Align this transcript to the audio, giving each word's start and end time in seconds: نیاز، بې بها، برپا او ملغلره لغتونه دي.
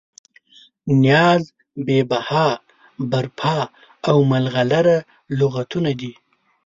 نیاز، 1.01 1.43
بې 1.85 1.99
بها، 2.09 2.47
برپا 3.11 3.57
او 4.09 4.17
ملغلره 4.31 4.97
لغتونه 5.39 5.91
دي. 5.99 6.13